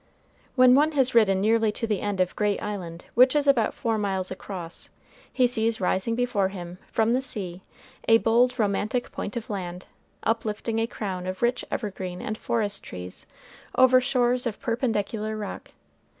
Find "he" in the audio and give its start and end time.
5.31-5.45